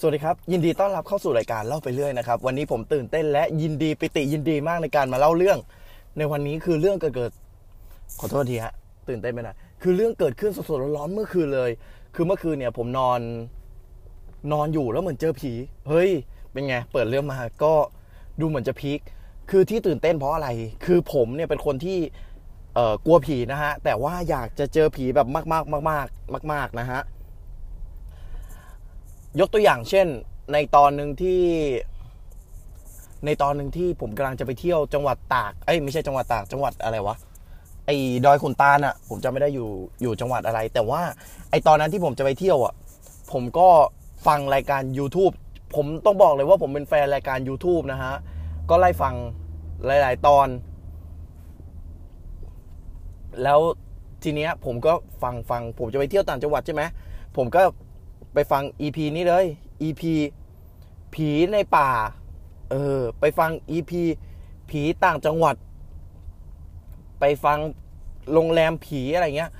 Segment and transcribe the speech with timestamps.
[0.00, 5.58] สวัสดีครับ ยินดีต้อนรับเข้าสู่รายการเล่าไปเรื่อยนะครับ วันนี้ผมตื่นเต้นและยินดีปิติยินดีมากในการมาเล่าเรื่อง
[6.18, 7.32] ในวันนี้คือเรื่องเกิดเกิด
[8.20, 8.72] ขอโทษทีฮะ
[9.08, 11.70] ตื่นเต้นไปหน่อยคือเรื่องเกิดขึ้นสดๆร้อนๆเมื่อคืนเลย
[12.14, 13.20] คือเมื่อคืนเนี่ยผมนอน
[14.52, 15.52] นอนอยู่แล้วเหมือนเจอผี
[15.88, 16.10] เฮ้ย
[16.52, 17.72] เป็นไง เปิดเรื่องมาก็
[18.40, 19.00] ดูเหมือนจะพีค
[19.50, 20.48] คือที่ตื่นเต้นเพราะอะไร
[20.84, 21.98] คือผมเนี่ยเป็นคนที่
[22.74, 27.02] เอ่อกลัวผีนะฮะแต่ว่าอยากจะเจอผีแบบมากๆมากๆมาก ๆนะฮะ
[29.40, 30.06] ยกตัวอย่างเช่น
[30.52, 31.42] ในตอนหนึ่งที่
[33.26, 37.16] ในตอนหนึ่งที่ผมกำลังจะไปเที่ยวจังหวัดตากเอ้ยไม่ใช่จังหวัดตากจังหวัดอะไรวะ
[37.86, 39.68] ไอ้ดอยขุนตาลอะผมจำไม่ได้อยู่
[40.02, 41.02] อยู่จังหวัดอะไร แต่ว่า
[41.50, 42.74] ไอ้ตอนนั้นที่ผมจะไปเที่ยวอะ
[43.32, 43.68] ผมก็
[44.26, 45.34] ฟังรายการ YouTube
[45.74, 48.14] ผมต้องบอกเลยว่าผมเป็นแฟนรายการ YouTube นะฮะ
[48.70, 49.14] ก็ไล่ฟัง
[49.86, 50.48] หลาย ๆ ตอน
[53.42, 53.60] แล้ว
[54.22, 56.82] ทีเนี้ยผมก็ฟังฟัง ผมจะไปเที่ยวต่างจังหวัดใช่ไหม
[57.36, 57.60] ผมก็
[58.34, 59.44] ไปฟัง EP นี้เลย
[59.82, 60.02] EP
[61.14, 61.88] ผีในป่า
[62.70, 63.92] เออ ไปฟัง EP
[64.70, 65.56] ผีต่างจังหวัด
[67.20, 67.58] ไปฟัง
[68.32, 69.50] โรงแรมผีอะไรเงี้ย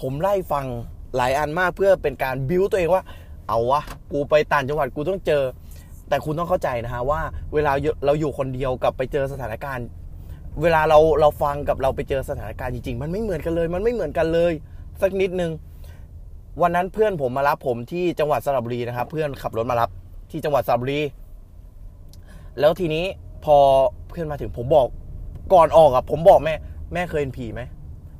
[0.00, 0.66] ผมไล่ฟัง
[1.16, 3.02] หลายอันมากเพื่อเป็นการบิวตัวเองว่า
[3.48, 3.82] เอาวะ
[4.12, 5.42] กูไปต่างจังหวัดกูต้องเจอ
[6.08, 7.20] แต่คุณต้องเข้าใจนะฮะว่า
[7.54, 7.72] เวลา
[8.06, 9.86] เราอยู่คนเดียวกับไปเจอสถานการณ์
[10.62, 14.52] เวลาเราเราฟังกับเราไปเจอสถานการณ์จริงๆ มันไม่เหมือนกันเลย มันไม่เหมือนกันเลย
[15.02, 15.52] สักนิดนึง
[16.62, 19.90] วันนั้นเพื่อนผมมารับผมที่จังหวัดสระบุรีนะครับ เพื่อนขับรถมารับ
[20.30, 21.00] ที่จังหวัดสระบุรี
[22.60, 23.04] แล้วทีนี้
[23.44, 23.56] พอ
[24.08, 24.86] เพื่อนมาถึงผมบอก
[25.52, 26.54] ก่อนออกอะผมบอกแม่
[26.92, 27.62] แม่เคยเห็นผีไหม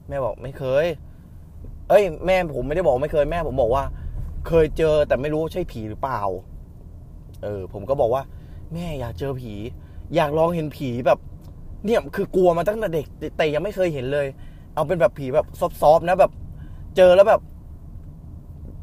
[0.08, 0.86] แม่บอกไม่เคย
[1.88, 3.84] เอ้ย แม่ผมไม่ได้บอกไม่เคยแม่ ผมบอกว่า
[4.48, 6.20] เคยเจอแต่ไม่รู้ใช่ผีหรือเปล่า
[7.42, 8.22] เออ ผมก็บอกว่า
[8.74, 9.52] แม่อยากเจอผี
[10.14, 11.18] อยากลองเห็นผีแบบ
[11.84, 14.26] เนี่ยคือกลัวมาตั้งแต่เด็กแต่ยังไม่เคยเห็นเลย
[14.74, 15.46] เอาเป็นแบบผีแบบ
[15.80, 16.32] ซอฟๆนะแบบ
[16.96, 17.40] เจอแล้วแบบ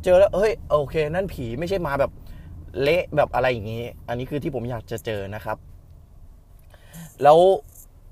[0.04, 2.12] เจอแล้วเฮ้ยโอเค นั่นผีไม่ใช่มาแบบ
[2.82, 5.58] เละแบบอะไรอย่างนี้ อันนี้คือที่ผมอยากจะเจอนะครับ
[7.24, 7.40] แล้ว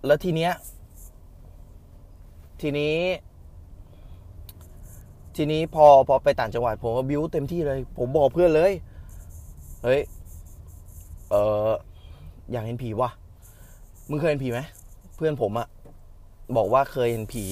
[0.05, 0.51] แล้วทีเนี้ย
[2.61, 2.95] ทีนี้
[5.35, 8.71] ทีนี้พอพอไปต่างจังหวัดผมก็บิวเต็มที่เลย ผมบอกเพื่อนเลย
[9.83, 10.01] เฮ้ย
[11.29, 11.35] เอ
[11.67, 11.69] อ
[12.51, 13.09] อยากเห็นผีวะ
[14.09, 14.59] มึงเคยเห็นผีไหม
[15.15, 15.67] เพื่อนผมอะ
[16.57, 17.45] บอกว่าเคยเห็นผี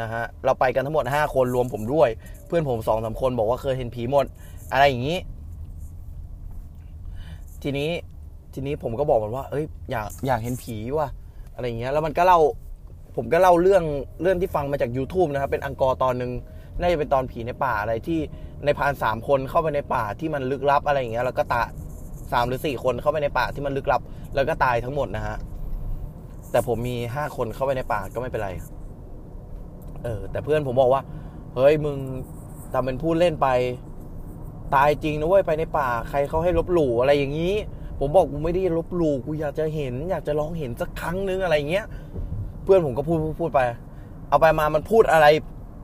[0.00, 2.08] นะฮะเราไปกันทั้งหมดห้าคนรวมผมด้วย
[2.46, 4.26] เพื่อนผมสองสาคนบอกว่าเคยเห็นผีหมด
[4.72, 5.18] อะไรอย่างนี้
[7.62, 7.90] ทีนี้
[8.54, 11.08] ทีนี้ผมก็บอกมันว่า เอ้ยอยากอยากเห็นผีว่ะ
[11.54, 12.38] อะไรอย่างเงี้ย แล้วมันก็เล่า
[13.16, 13.84] ผมก็เล่าเรื่อง
[14.22, 16.30] เรื่องที่ฟังมาจาก YouTube นะครับ เป็นอังกอร์ตอนหนึ่ง
[16.80, 18.18] น่าจะเป็นตอนผีในป่าอะไรที่
[18.64, 21.62] ในพานสามคนเข้าไปในป่าที่มันลึกลับอะไรอย่างเงี้ยแล้วก็ตา
[22.32, 24.00] สามหรือสี่คนเข้าไปในป่าที่มันลึกลับ
[24.34, 25.36] แล้วก็ตายทั้งหมดนะฮะ
[26.50, 28.50] แต่ผมมีห้าคนเข้าไปในป่าก็ไม่เป็นไร
[30.04, 31.02] เออ แต่เพื่อนผมบอกว่า
[31.54, 31.96] เฮ้ยมึง
[32.72, 33.48] ทำเป็นพูดเล่นไป
[34.74, 37.54] ตายจริงนะเว้ยไปในป่า ใครเขาให้ลบหลู่อะไรอย่างนี้
[38.00, 41.86] ผมบอกกูไม่ได้ลบหลู่กูอยากจะเห็น อยากจะลองเห็นสักครั้งนึงอะไรเงี้ย
[42.64, 43.60] เพื่อนผมก็พูดพูดไป
[44.28, 45.26] เอาไปมามันพูดอะไร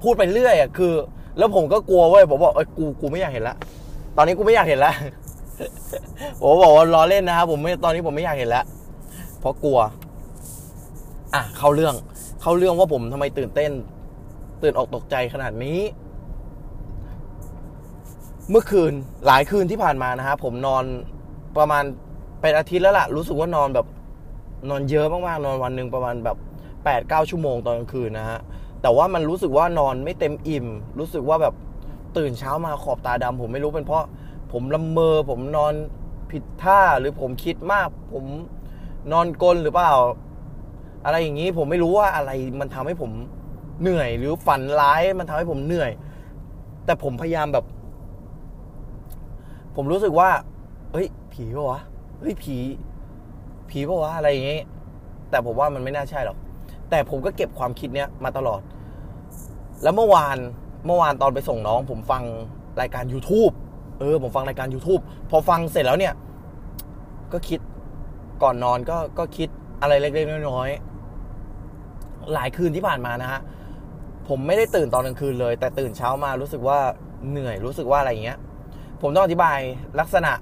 [0.02, 0.92] พูดไปเรื่อยอะคือ
[1.38, 3.56] แล้วผมก็กลัวเว้ยผมบอกเอ้ยกูกูไม่อยากเห็นละ
[4.16, 4.92] ตอนนี้กูไม่อยากเห็นละ
[6.40, 8.64] ผมบอกว่าล้อเล่นนะครับผมไม่ตอนนี้ผมไม่อยากเห็นแล้ว
[9.40, 9.78] เพราะกลัว
[11.34, 11.94] อะเข้าเรื่อง
[12.42, 13.70] เข้าเรื่องว่าผมทำไมตื่นเต้น
[14.62, 15.80] ตื่นออกตกใจขนาดนี้
[18.50, 18.92] เมื่อคืน
[19.26, 20.84] หลายคืนที่ผ่านมานะฮะผมนอน
[21.58, 21.84] ประมาณ
[22.41, 23.86] เป็นอาทิตย์แล้วล่ะ รู้สึกว่านอนแบบ
[24.70, 26.36] นอนเยอะมากๆ นอนวันหนึ่งประมาณแบบ
[26.84, 28.38] แปดเก้าชั่วโมงตอนกลางคืนนะฮะ
[28.82, 30.66] แต่ว่ามันรู้สึกว่านอนไม่เต็มอิ่ม
[30.98, 31.54] รู้สึกว่าแบบ
[32.16, 34.04] ตื่นเช้ามาขอบตาดำผมไม่รู้เป็นเพราะ
[34.52, 35.75] ผมละเมอ ผมนอน
[36.30, 38.25] ผิดท่าหรือผมคิดมาก ผม
[39.12, 39.92] นอนกลนหรือเปล่า
[41.04, 42.30] อะไรอย่างนี้ผมไม่รู้ว่าอะไร
[42.60, 43.10] มันทำให้ผม
[43.82, 45.90] เหนื่อยหรือฝันร้ายมันทำให้ผมเหนื่อย
[46.84, 47.64] แต่ผมพยายามแบบ
[49.76, 50.30] ผมรู้สึกว่า
[50.92, 51.80] เฮ้ย ผีปะวะ
[52.20, 52.56] เฮ้ยผี
[53.70, 54.60] ผีปะวะอะไรอย่างงี้
[55.30, 56.36] แต่ผมว่ามันไม่น่าใช่หรอก
[56.90, 58.60] แต่ผมก็เก็บความคิดเนี้ยมาตลอด
[59.82, 60.36] แล้วเมื่อวาน
[60.86, 62.22] เมื่อวานตอนไปส่งน้อง ผมฟัง
[62.80, 63.52] รายการ YouTube
[63.98, 66.14] เออ ผมฟังรายการ YouTube พอฟังเสร็จแล้วเนี่ย
[67.32, 67.60] ก็คิด
[68.42, 69.48] ก่อนนอนก็ก็คิด
[69.81, 73.40] อะไรเล็กๆน้อยๆหลายคืนที่ผ่านมานะฮะ
[74.28, 76.78] ผมไม่ได้ตื่นตอนกลางคืนเลย แต่ตื่นเช้ามารู้สึกว่า
[77.30, 78.38] เหนื่อยรู้สึกว่าอะไรอย่างเงี้ย
[79.02, 79.58] ผมต้องอธิบาย
[80.00, 80.32] ลักษณะ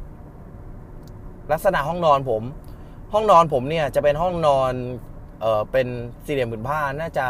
[1.53, 2.43] ลักษณะห้องนอนผม
[3.13, 4.73] ห้องนอนผมเนี่ยจะเป็นห้องนอน
[5.41, 5.87] เออเป็น
[6.25, 7.27] สี่เหลี่ยมผืนผ้าน่าจะ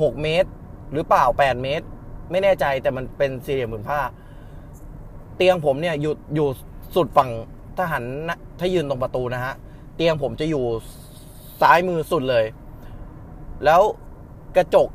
[0.00, 0.50] หกเมตร
[0.92, 1.86] หรือเปล่าแปดเมตร
[2.30, 4.00] ไม่แน่ใจแต่มันเป็นสี่เหลี่ยมผืนผ้า
[5.36, 6.48] เตียงผมเนี่ยอยู่อยู่
[6.94, 7.30] สุดฝั่ง
[7.76, 8.04] ถ้าหัน
[8.58, 9.54] ถ้ายืนตรงประตูนะฮะ
[9.96, 10.64] เตียงผมจะอยู่
[11.60, 12.44] ซ้ายมือสุดเลย
[13.64, 13.82] แล้ว
[14.56, 14.88] กระจก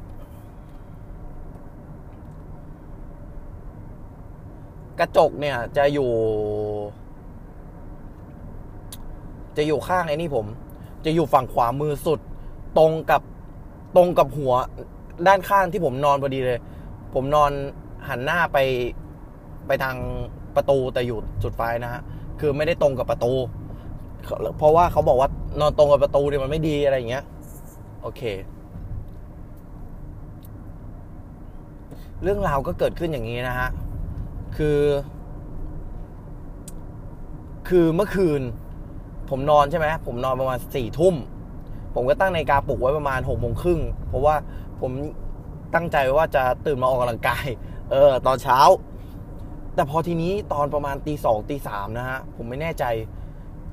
[4.99, 6.11] กระจกเนี่ยจะอยู่
[9.57, 10.45] จะอยู่ข้างไอ้นี่ผม
[11.05, 12.19] จะอยู่ฝั่งขวามือสุด
[12.77, 13.21] ตรงกับ
[13.95, 14.53] ตรงกับหัว
[15.27, 16.59] ด้านข้างที่ผมนอนพอดีเลย
[17.13, 17.51] ผมนอน
[18.07, 18.57] หันหน้าไป
[19.67, 19.97] ไปทาง
[20.55, 22.01] ประตูแต่อยู่จุดไฟนะฮะ
[22.39, 23.33] คือไม่ได้ตรงกับประตู
[24.57, 25.29] เพราะว่าเขาบอกว่า
[25.59, 27.23] นอนตรงกับประตูเนี่ยมันไม่ดีอะไรอย่างเงี้ย
[28.01, 28.21] โอเค
[32.23, 33.69] เรื่องราวก็เกิดขึ้นอย่างนี้นะฮะ
[34.57, 34.79] คือ
[37.67, 38.41] คือเมื่อคืน
[39.29, 41.15] ผมนอนใช่ไหมผมนอนประมาณสี่ทุ่ม
[41.95, 44.35] ผมก็ตั้งนาฬิกาปลุกไว้ประมาณหกโมงครึ่งเพราะว่า
[44.81, 44.91] ผม
[45.75, 47.45] ตั้งใจว่าจะตื่นมาออกกำลังกาย
[47.91, 48.59] เออ ตอนเช้า
[49.75, 52.83] แต่พอทีนี้ตอนประมาณตีสองตีสามนะฮะ ผมไม่แน่ใจ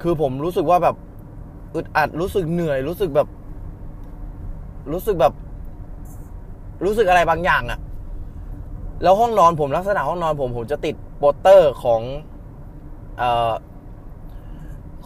[0.03, 0.97] คือผมรู้สึกว่าแบบ
[1.75, 3.29] อึดอัดรู้สึกเหนื่อยรู้สึกแบบ
[4.93, 5.35] รู้สึกแบบ
[6.85, 7.79] รู้สึกอะไรบางอย่างอะ
[9.03, 12.01] แล้วห้องนอนผมลักษณะห้องนอนผมผมจะติดโปสเตอร์ของ
[13.19, 13.53] เอ่อ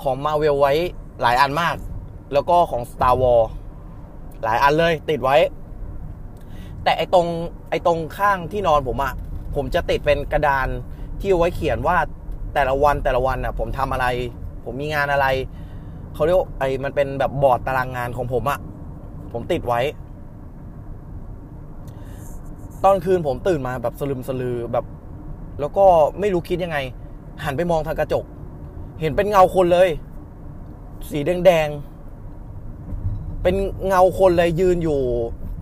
[0.02, 0.72] ของมาเวลไว้
[1.22, 1.76] หลายอันมาก
[2.32, 3.42] แล้วก็ของ Star War
[4.44, 5.36] หลายอันเลยติดไว้
[6.84, 7.26] แต่ไอตรง
[7.70, 9.14] ไอตรงข้างที่นอนผมอะ
[9.54, 10.68] ผมจะติดเป็นกระดาน
[11.20, 11.96] ที่เอาไว้เขียนว่า
[12.54, 14.06] แต่ละวันแต่ละวันอะผมทำอะไร
[14.64, 15.26] ผมมีงานอะไร
[16.14, 18.58] เขาเรียกไอมันเป็นแบบบอร์ดตารางงานของผมอะ
[19.32, 19.80] ผมติดไว้
[22.84, 24.84] ตอนคืนผมตื่นมาแบบสลึมสลือแบบ
[25.60, 25.84] แล้วก็
[26.20, 26.78] ไม่รู้คิดยังไง
[27.44, 28.24] หันไปมองทางกระจก
[29.00, 29.88] เห็นเป็นเงาคนเลย
[31.10, 33.54] สีแดงๆเป็น
[33.86, 35.00] เงาคนเลยยืนอยู่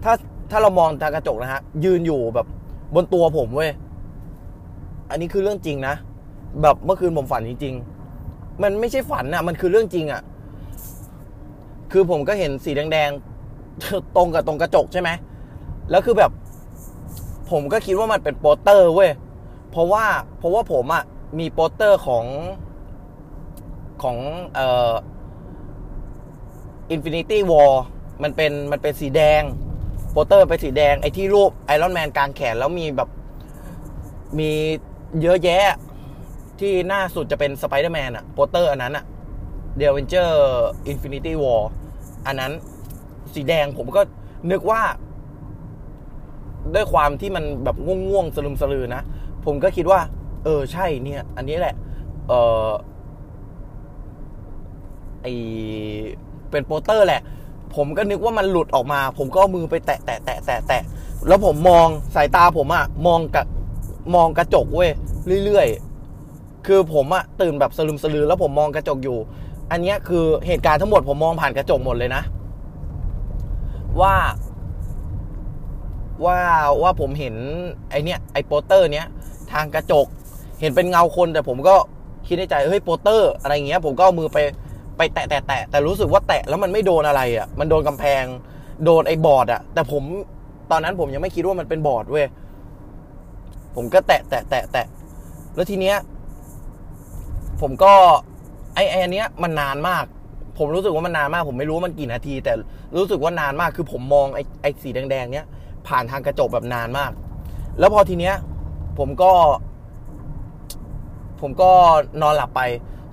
[0.05, 0.13] ถ้า
[0.51, 2.47] ถ้าเรามองทางกระจกนะฮะ ยืนอยู่แบบ
[2.95, 3.71] บนตัวผมเว้ย
[5.11, 5.95] อันนี้คือเรื่องจริงนะ
[6.63, 10.23] แบบเมื่อคืนผมฝันจริงๆ มันไม่ใช่ฝันอะมันคือเรื่องจริงอะ
[11.93, 15.11] คือผมก็เห็นสีแดงๆตรงกับตรงกระจกใช่ไหม
[15.91, 16.31] แล้วคือแบบ
[17.51, 19.11] ผมก็คิดว่ามันเป็นโปสเตอร์เว้ย
[19.71, 20.05] เพราะว่า
[20.39, 21.05] เพราะว่าผมอะ
[21.39, 22.25] มีโปสเตอร์ของ
[24.03, 24.17] ของ
[24.55, 24.93] เอ่อ
[26.95, 27.73] Infinity War
[28.23, 29.43] มันเป็นมันเป็นสีแดง
[30.13, 33.09] โปสเตอร์เป็นสีแดงไอ้ที่รูป Iron Man กางแขนแล้วมีแบบ
[34.39, 34.51] มี
[35.23, 35.77] เยอะแยะ
[36.61, 39.05] ที่หน้าสุดจะเป็นสไปเดอร์แมนอะโปสเตอร์อันนั้นอะ
[39.77, 41.71] The Avengers Infinity War
[42.27, 42.53] อันนั้น
[43.35, 44.03] สีแดงผมก็
[44.51, 44.83] นึกว่า
[46.75, 47.77] ด้วยความที่มันแบบ
[48.07, 49.03] ง่วงๆสะลึมสะลือนะ
[49.45, 50.01] ผมก็คิดว่า
[50.45, 51.75] เออใช่เนี่ย อันนี้แหละ
[52.29, 52.33] เอ
[52.67, 52.71] อ
[55.23, 55.27] ไอ
[56.51, 57.23] เป็นโปสเตอร์แหละ
[57.77, 60.83] ผมก็นึกว่ามันหลุดออกมา ผมก็มือไปแตะแตะแตะแตะแตะ
[61.29, 63.47] แล้วผมมองสายตาผมอะมองกับ
[64.15, 64.91] มองกระจกเว้ย
[65.45, 69.19] เรื่อยๆ คือผมอะตื่นแบบสลึมสลือ แล้วผมมองกระจกอยู่
[69.71, 72.23] อันนี้คือเหตุการณ์ทั้งหมดผมมองผ่านกระจกหมดเลยนะ
[74.01, 74.15] ว่า
[76.25, 76.39] ว่า
[76.83, 77.35] ว่าผมเห็น
[77.91, 79.07] ไอเนี้ยไอโปสเตอร์เนี้ย
[79.53, 80.07] ทางกระจก
[80.61, 81.75] เห็นเป็นเงาคนแต่ผมก็
[82.27, 84.39] คิดในใจเฮ้ยโปสเตอร์อะไรเงี้ยผมก็เอามือไป
[84.97, 88.25] ไปแตะแตะแตะแต่รู้สึกว่าแตะแล้วมันไม่โดนอะไรอะ่ะมันโดนกำแพง
[88.85, 90.03] โดนไอ้บอร์ดอะ่ะ แต่ผม
[90.71, 92.27] ตอนนั้นผมยังไม่คิดว่ามันเป็นบอร์ดเว้ย
[93.77, 94.87] ผมก็แตะแตะแตะแตะ
[95.55, 95.97] แล้วทีเนี้ย
[97.61, 97.93] ผมก็
[98.75, 100.05] ไอ้ไอ้อันเนี้ยมันนานมาก
[100.59, 102.53] ผมรู้สึกว่ามันนานมาก ผมไม่รู้ว่ามันกี่นาที แต่
[102.97, 105.47] รู้สึกว่านานมากคือผมมองไอ้ไอ้สีแดงๆเนี้ย
[105.89, 107.13] ผ่านทางกระจกแบบนานมาก
[107.79, 108.35] แล้วพอทีเนี้ย
[108.99, 109.33] ผมก็
[111.41, 111.71] ผมก็
[112.23, 112.61] นอนหลับไป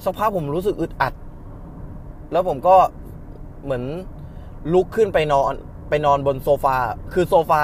[0.03, 1.13] สักพักผมรู้สึกอึดอัด
[2.31, 2.75] แล้วผมก็
[3.63, 3.83] เหมือน
[4.73, 5.53] ลุกขึ้นไปนอน
[5.89, 6.75] ไปนอนบนโซฟา
[7.13, 7.61] คือโซฟา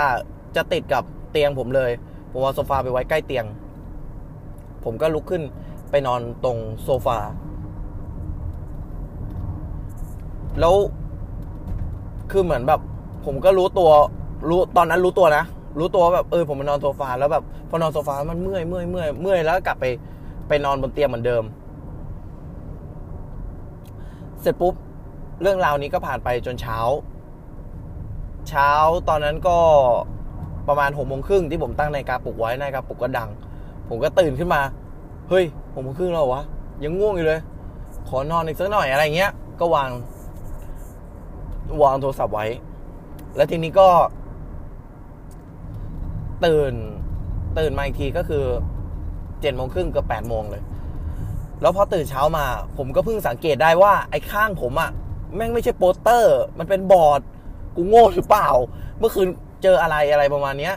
[0.55, 1.91] จะติดกับเตียงผมเลย
[2.31, 3.45] ผมเอาโซฟาไปไว้ใกล้เตียง
[4.83, 5.43] ผมก็ลุกขึ้น
[5.91, 7.17] ไปนอนตรงโซฟา
[10.59, 10.75] แล้ว
[12.31, 12.81] คือเหมือนแบบ
[13.25, 13.91] ผมก็รู้ตัว
[14.49, 15.43] รู้ตอนนั้นรู้ตัวนะ
[15.79, 19.85] รู้ตัวแบบเออผมมานอนโซฟาแล้วแบบพอนอนโซฟามันเมื่อยเมื่อยเมื่อยเมื่อยแล้วกลับไป
[20.47, 21.43] ไปนอนบนเตียงเหมือนเดิม
[24.41, 24.73] เสร็จปุ๊บ
[25.41, 26.77] เรื่องราวนี้ก็ผ่านไปจนเช้า
[28.49, 28.69] เช้า
[29.09, 29.57] ตอนนั้นก็
[30.67, 33.29] ประมาณหกโมงครึ่งที่ผมตั้งนาฬิกาปลุกไว้นาฬิกาปลุกก็ดัง
[33.89, 34.61] ผมก็ตื่นขึ้นมา
[35.29, 36.43] เฮ้ยหกโมงครึ่งแล้ววะ
[36.83, 37.39] ยังง่วงอยู่เลย
[38.09, 39.89] ขอนอนอีกสักหน่อยอะไรเงี้ย ก็วาง
[41.83, 42.45] วางโทรศัพท์ไว้
[43.35, 43.87] แล้วทีนี้ก็
[46.45, 46.73] ตื่น
[47.57, 48.43] ตื่นมาอีกทีก็คือ
[49.41, 50.63] เจ็ดโมงครึ่งกับแปดโมงเลย
[51.61, 52.45] แล้วพอตื่นเช้ามา
[52.77, 54.91] ผมก็เพิ่งสังเกตได้ว่าไอ้ข้างผมอะ
[55.35, 57.21] แม่งไม่ใช่โปสเตอร์ มันเป็นบอร์ด
[57.75, 58.49] กูโง่หรือเปล่า
[58.99, 59.27] เมื่อคืน
[59.63, 60.75] เจออะไรอะไรประมาณเนี้ย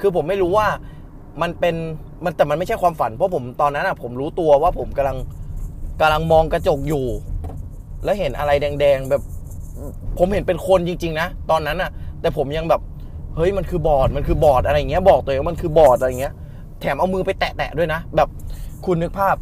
[0.00, 0.66] คือผมไม่รู้ว่า
[1.42, 1.74] มันเป็น
[2.24, 5.18] มันแต่มันไม่ใช่ความฝัน เพราะผมตอนนั้นอะผมรู้ตัวว่าผมกำลัง
[6.00, 7.04] กำลังมองกระจกอยู่
[8.04, 9.22] แล้วเห็นอะไรแดง ๆ แบบ
[10.18, 11.90] ผมเห็นเป็นคนจริง ๆ นะ ตอนนั้นอะ
[12.20, 12.80] แต่ผมยังแบบ
[13.36, 16.34] เฮ้ยมันคือบอร์ดมันคือบอร์ดอะไรเงี้ยบอกตัวเองว่ามันคือบอร์ดอะไรเงี้ย
[16.80, 18.28] แถมเอามือไปแตะๆด้วยนะ แบบ
[18.86, 19.36] คุณนึกภาพ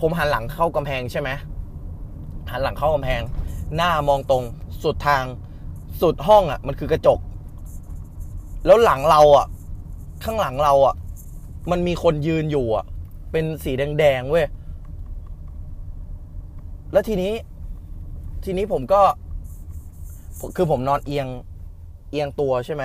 [0.00, 1.30] ผมหันหลังเข้ากำแพงใช่ไหม
[2.50, 3.22] หันหลังเข้ากำแพง
[3.76, 4.42] หน้ามองตรง
[4.82, 5.24] สุดทาง
[6.00, 7.18] สุดห้องอะ่ะ มันคือกระจก
[8.66, 9.46] แล้วหลังเราอะ่ะ
[10.24, 10.94] ข้างหลังเราอะ่ะ
[11.70, 12.84] มันมีคนยืนอยู่อะ่ะ
[13.32, 14.46] เป็นสีแดงๆเว้ย
[16.92, 17.32] แล้วทีนี้
[18.44, 19.00] ทีนี้ผมก็
[20.56, 21.26] คือผมนอนเอียง
[22.10, 22.84] เอียงตัวใช่ไหม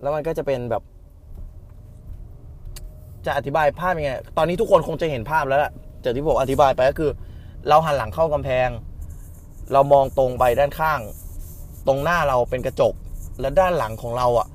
[0.00, 0.82] แล้วมันก็จะเป็นแบบ
[3.26, 5.72] จะอธิบายภาพยังไง ตอนนี้ทุกคนคงจะเห็นภาพแล้วแหละ
[6.04, 7.10] จากที่ผมอธิบายไปก็คือ
[7.68, 8.68] เราหันหลังเข้ากำแพง
[9.72, 11.00] เรามองตรงไปด้านข้าง
[11.86, 12.94] ตรงหน้าเราเป็นกระจก
[13.40, 14.46] และด้านหลังของเราอะ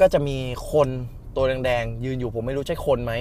[0.00, 0.38] ก็จะมี
[0.72, 0.88] คน
[1.36, 3.12] ตัวแดงๆยืนอยู่ผมไม่รู้ใช่คนไหม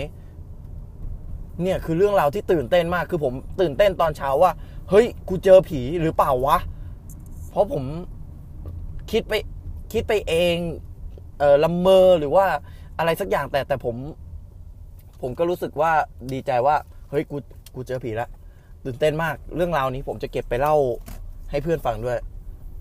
[1.61, 4.51] เนี่ยคือเรื่องราวที่ตื่นเต้นมากคือผมตื่นเต้นตอนเช้าว่า
[4.89, 6.57] เฮ้ย กูเจอผีหรือเปล่าวะ
[7.49, 7.83] เพราะผม
[9.11, 9.33] คิดไป
[9.91, 10.57] คิดไปเอง
[11.39, 12.45] เออละเมอหรือว่า
[12.97, 13.95] อะไรสักอย่างแต่แต่ผม
[15.21, 15.91] ผมก็รู้สึกว่า
[16.33, 16.75] ดีใจว่า
[17.09, 17.37] เฮ้ยกู
[17.75, 18.29] กูเจอผีแล้ว
[18.85, 20.75] ตื่นเต้นมากเรื่องราวนี้ผมจะเก็บไปเล่า
[21.51, 22.17] ให้เพื่อนฟังด้วย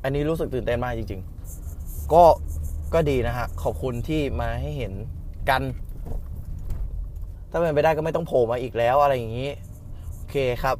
[0.03, 1.21] อันนี้รู้สึกตื่นเต้นมากจริง
[1.67, 2.25] ๆ ก็
[2.95, 4.93] ก็ดีนะฮะ ขอบคุณที่มาให้เห็น
[5.49, 5.63] กัน
[7.51, 9.51] ถ้าเป็นไปได้ก็ไม่ต้องโผล่มาอีกแล้วอะไรอย่างนี้
[10.17, 10.77] โอเคครับ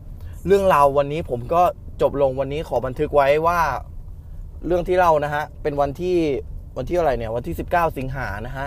[0.47, 1.63] เรื่องราววันนี้ผมก็
[2.03, 3.61] จบลงวันนี้ขอบันทึกไว้ว่า
[4.67, 6.17] เรื่องที่เล่านะฮะ เป็นวันที่
[6.77, 8.67] วันที่อะไรเนี่ย วันที่ 19 สิงหานะฮะ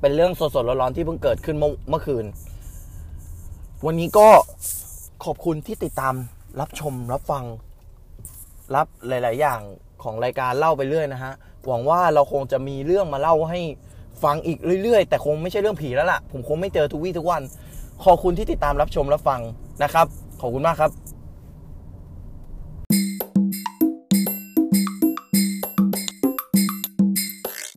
[0.00, 2.24] เป็นเรื่องสดๆร้อนๆที่เพิ่งเกิดขึ้นเมื่อเมื่อคืน
[3.86, 4.28] วันนี้ก็
[5.24, 6.14] ขอบคุณที่ติดตาม
[6.60, 7.44] รับชมรับฟัง
[8.74, 9.60] รับหลาย ๆ อย่าง
[10.02, 11.32] ของรายการเล่าไปเรื่อยนะฮะ
[11.66, 13.60] หวังว่าเราคงจะมีเรื่องมาเล่าให้
[14.24, 17.42] ฟังอีกเรื่อย ๆ แต่คงไม่ใช่เรื่องผีแล้วล่ะ ผมคงไม่เจอทุกวี่ทุกวัน
[18.04, 19.40] ขอบคุณที่ติดตามรับชมรับฟัง
[19.82, 20.06] นะครับ
[20.40, 21.17] ขอบคุณมากครับ